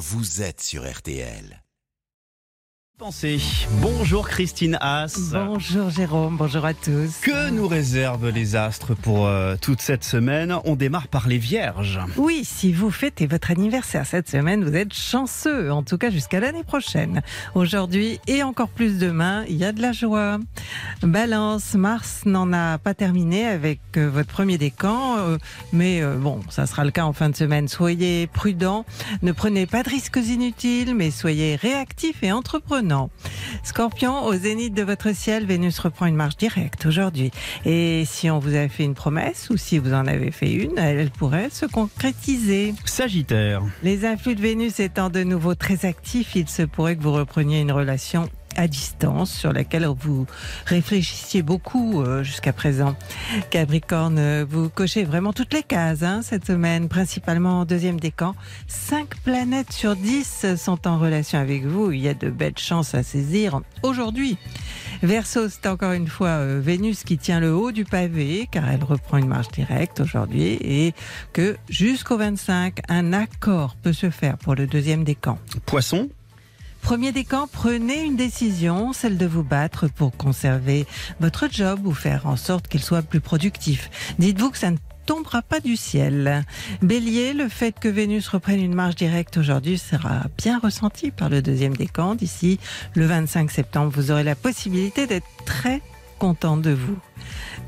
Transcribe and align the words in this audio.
vous 0.00 0.40
êtes 0.40 0.62
sur 0.62 0.90
RTL. 0.90 1.62
Bonjour 3.80 4.28
Christine 4.28 4.76
Haas. 4.78 5.32
Bonjour 5.32 5.88
Jérôme, 5.88 6.36
bonjour 6.36 6.66
à 6.66 6.74
tous. 6.74 7.20
Que 7.22 7.48
nous 7.48 7.66
réservent 7.66 8.28
les 8.28 8.56
astres 8.56 8.94
pour 8.94 9.26
euh, 9.26 9.56
toute 9.58 9.80
cette 9.80 10.04
semaine? 10.04 10.54
On 10.66 10.76
démarre 10.76 11.08
par 11.08 11.26
les 11.26 11.38
vierges. 11.38 11.98
Oui, 12.18 12.42
si 12.44 12.74
vous 12.74 12.90
fêtez 12.90 13.26
votre 13.26 13.50
anniversaire 13.50 14.04
cette 14.04 14.28
semaine, 14.28 14.64
vous 14.64 14.76
êtes 14.76 14.92
chanceux, 14.92 15.72
en 15.72 15.82
tout 15.82 15.96
cas 15.96 16.10
jusqu'à 16.10 16.40
l'année 16.40 16.62
prochaine. 16.62 17.22
Aujourd'hui 17.54 18.20
et 18.26 18.42
encore 18.42 18.68
plus 18.68 18.98
demain, 18.98 19.44
il 19.48 19.56
y 19.56 19.64
a 19.64 19.72
de 19.72 19.80
la 19.80 19.92
joie. 19.92 20.38
Balance, 21.02 21.72
Mars 21.74 22.26
n'en 22.26 22.52
a 22.52 22.76
pas 22.76 22.92
terminé 22.92 23.46
avec 23.46 23.80
euh, 23.96 24.10
votre 24.10 24.28
premier 24.28 24.58
décan, 24.58 25.16
euh, 25.16 25.38
mais 25.72 26.02
bon, 26.04 26.40
ça 26.50 26.66
sera 26.66 26.84
le 26.84 26.90
cas 26.90 27.04
en 27.04 27.14
fin 27.14 27.30
de 27.30 27.36
semaine. 27.36 27.66
Soyez 27.66 28.26
prudents, 28.26 28.84
ne 29.22 29.32
prenez 29.32 29.64
pas 29.64 29.82
de 29.82 29.88
risques 29.88 30.18
inutiles, 30.18 30.94
mais 30.94 31.10
soyez 31.10 31.56
réactifs 31.56 32.22
et 32.22 32.30
entreprenants. 32.90 33.10
Scorpion, 33.62 34.24
au 34.24 34.34
zénith 34.34 34.74
de 34.74 34.82
votre 34.82 35.14
ciel, 35.14 35.46
Vénus 35.46 35.78
reprend 35.78 36.06
une 36.06 36.16
marche 36.16 36.36
directe 36.36 36.86
aujourd'hui. 36.86 37.30
Et 37.64 38.04
si 38.06 38.30
on 38.30 38.38
vous 38.38 38.54
a 38.54 38.68
fait 38.68 38.84
une 38.84 38.94
promesse, 38.94 39.48
ou 39.50 39.56
si 39.56 39.78
vous 39.78 39.92
en 39.92 40.06
avez 40.06 40.30
fait 40.30 40.52
une, 40.52 40.78
elle 40.78 41.10
pourrait 41.10 41.50
se 41.50 41.66
concrétiser. 41.66 42.74
Sagittaire. 42.84 43.62
Les 43.82 44.04
influx 44.04 44.34
de 44.34 44.40
Vénus 44.40 44.80
étant 44.80 45.10
de 45.10 45.22
nouveau 45.22 45.54
très 45.54 45.86
actifs, 45.86 46.34
il 46.34 46.48
se 46.48 46.62
pourrait 46.62 46.96
que 46.96 47.02
vous 47.02 47.12
repreniez 47.12 47.60
une 47.60 47.72
relation 47.72 48.28
à 48.60 48.68
distance 48.68 49.32
sur 49.32 49.52
laquelle 49.52 49.86
vous 49.86 50.26
réfléchissiez 50.66 51.42
beaucoup 51.42 52.02
euh, 52.02 52.22
jusqu'à 52.22 52.52
présent. 52.52 52.94
Capricorne, 53.50 54.42
vous 54.42 54.68
cochez 54.68 55.04
vraiment 55.04 55.32
toutes 55.32 55.54
les 55.54 55.62
cases 55.62 56.02
hein, 56.02 56.20
cette 56.22 56.46
semaine, 56.46 56.88
principalement 56.88 57.60
en 57.60 57.64
deuxième 57.64 57.98
décan. 57.98 58.34
Cinq 58.68 59.16
planètes 59.22 59.72
sur 59.72 59.96
dix 59.96 60.46
sont 60.56 60.86
en 60.86 60.98
relation 60.98 61.38
avec 61.38 61.64
vous. 61.64 61.90
Il 61.90 62.00
y 62.00 62.08
a 62.08 62.14
de 62.14 62.28
belles 62.28 62.58
chances 62.58 62.94
à 62.94 63.02
saisir 63.02 63.60
aujourd'hui. 63.82 64.36
Verseau, 65.02 65.48
c'est 65.48 65.66
encore 65.66 65.92
une 65.92 66.08
fois 66.08 66.28
euh, 66.28 66.60
Vénus 66.62 67.04
qui 67.04 67.16
tient 67.16 67.40
le 67.40 67.54
haut 67.54 67.72
du 67.72 67.84
pavé 67.86 68.46
car 68.50 68.68
elle 68.68 68.84
reprend 68.84 69.16
une 69.16 69.28
marche 69.28 69.48
directe 69.48 70.00
aujourd'hui 70.00 70.58
et 70.60 70.92
que 71.32 71.56
jusqu'au 71.70 72.18
25, 72.18 72.80
un 72.88 73.14
accord 73.14 73.76
peut 73.82 73.94
se 73.94 74.10
faire 74.10 74.36
pour 74.36 74.54
le 74.54 74.66
deuxième 74.66 75.04
décan. 75.04 75.38
Poisson. 75.64 76.10
Premier 76.82 77.12
décan, 77.12 77.48
prenez 77.50 78.02
une 78.02 78.16
décision, 78.16 78.92
celle 78.92 79.16
de 79.16 79.26
vous 79.26 79.44
battre 79.44 79.88
pour 79.88 80.16
conserver 80.16 80.86
votre 81.20 81.48
job 81.50 81.86
ou 81.86 81.92
faire 81.92 82.26
en 82.26 82.36
sorte 82.36 82.68
qu'il 82.68 82.82
soit 82.82 83.02
plus 83.02 83.20
productif. 83.20 83.90
Dites-vous 84.18 84.50
que 84.50 84.58
ça 84.58 84.70
ne 84.70 84.76
tombera 85.06 85.42
pas 85.42 85.60
du 85.60 85.76
ciel. 85.76 86.44
Bélier, 86.82 87.32
le 87.32 87.48
fait 87.48 87.78
que 87.78 87.88
Vénus 87.88 88.28
reprenne 88.28 88.60
une 88.60 88.74
marche 88.74 88.96
directe 88.96 89.36
aujourd'hui 89.38 89.78
sera 89.78 90.26
bien 90.38 90.58
ressenti 90.58 91.10
par 91.10 91.28
le 91.28 91.42
deuxième 91.42 91.76
décan. 91.76 92.14
D'ici 92.14 92.58
le 92.94 93.06
25 93.06 93.50
septembre, 93.50 93.92
vous 93.94 94.10
aurez 94.10 94.24
la 94.24 94.34
possibilité 94.34 95.06
d'être 95.06 95.26
très 95.44 95.82
content 96.20 96.58
de 96.58 96.70
vous. 96.70 96.98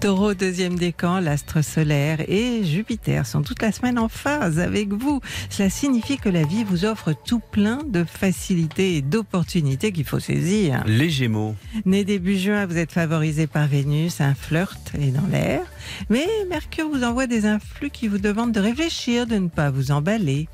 Taureau, 0.00 0.34
deuxième 0.34 0.76
décan, 0.76 1.20
l'astre 1.20 1.62
solaire 1.64 2.20
et 2.28 2.64
Jupiter 2.64 3.24
sont 3.24 3.42
toute 3.42 3.62
la 3.62 3.72
semaine 3.72 3.98
en 3.98 4.08
phase 4.08 4.58
avec 4.58 4.92
vous. 4.92 5.20
Cela 5.48 5.70
signifie 5.70 6.18
que 6.18 6.28
la 6.28 6.42
vie 6.44 6.62
vous 6.62 6.84
offre 6.84 7.14
tout 7.14 7.40
plein 7.40 7.78
de 7.88 8.04
facilités 8.04 8.96
et 8.96 9.00
d'opportunités 9.00 9.90
qu'il 9.90 10.04
faut 10.04 10.20
saisir. 10.20 10.82
Les 10.86 11.08
Gémeaux. 11.08 11.54
Né 11.86 12.04
début 12.04 12.36
juin, 12.36 12.66
vous 12.66 12.76
êtes 12.76 12.92
favorisé 12.92 13.46
par 13.46 13.66
Vénus, 13.68 14.20
un 14.20 14.34
flirt 14.34 14.92
est 15.00 15.12
dans 15.12 15.26
l'air. 15.30 15.62
Mais 16.10 16.26
Mercure 16.50 16.88
vous 16.88 17.04
envoie 17.04 17.26
des 17.26 17.46
influx 17.46 17.90
qui 17.90 18.08
vous 18.08 18.18
demandent 18.18 18.52
de 18.52 18.60
réfléchir, 18.60 19.26
de 19.26 19.36
ne 19.36 19.48
pas 19.48 19.70
vous 19.70 19.92
emballer. 19.92 20.48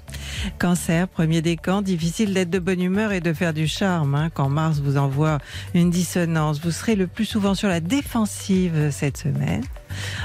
Cancer, 0.58 1.08
premier 1.08 1.42
décan, 1.42 1.82
difficile 1.82 2.34
d'être 2.34 2.50
de 2.50 2.58
bonne 2.58 2.80
humeur 2.82 3.12
et 3.12 3.20
de 3.20 3.32
faire 3.32 3.52
du 3.54 3.66
charme. 3.66 4.14
hein. 4.14 4.30
Quand 4.32 4.48
Mars 4.48 4.80
vous 4.80 4.96
envoie 4.96 5.38
une 5.74 5.90
dissonance, 5.90 6.60
vous 6.60 6.70
serez 6.70 6.96
le 6.96 7.06
plus 7.06 7.24
souvent 7.24 7.54
sur 7.54 7.68
la 7.68 7.80
défensive 7.80 8.90
cette 8.90 9.16
semaine. 9.16 9.62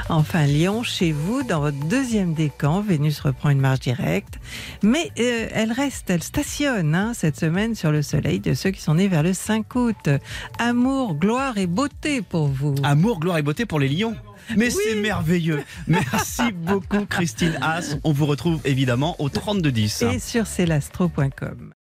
Enfin, 0.10 0.46
Lion, 0.46 0.84
chez 0.84 1.12
vous, 1.12 1.42
dans 1.44 1.62
votre 1.62 1.80
deuxième 1.88 2.34
décan, 2.34 2.82
Vénus 2.82 3.20
reprend 3.22 3.50
une 3.50 3.60
marche 3.62 3.80
directe, 3.80 4.36
mais 4.84 5.12
euh, 5.20 5.48
elle 5.54 5.72
reste, 5.72 6.10
elle 6.10 6.22
stationne 6.22 6.94
hein, 6.96 7.14
cette 7.16 7.40
semaine 7.40 7.74
sur 7.74 7.92
le 7.92 8.02
soleil 8.02 8.40
de 8.40 8.54
ceux 8.54 8.72
qui 8.72 8.82
sont 8.82 8.96
nés 8.96 9.08
vers 9.08 9.24
le 9.24 9.34
5 9.34 9.74
août. 9.76 10.10
Amour, 10.60 11.16
gloire 11.16 11.58
et 11.58 11.68
beauté 11.68 12.22
pour 12.22 12.48
vous. 12.48 12.76
Amour, 12.84 13.20
gloire 13.20 13.38
et 13.38 13.42
beauté 13.42 13.66
pour 13.66 13.80
les 13.80 13.90
lions. 13.90 14.16
Mais 14.56 14.74
Oui. 14.74 14.82
c'est 14.84 14.96
merveilleux. 14.96 15.64
Merci 15.88 16.52
beaucoup 16.54 17.06
Christine 17.06 17.58
Haas. 17.62 17.98
On 18.04 18.12
vous 18.12 18.26
retrouve 18.26 18.60
évidemment 18.66 19.16
au 19.20 19.30
3210. 19.30 20.02
Et 20.04 20.20
sur 20.20 20.48
celastro.com. 20.48 21.74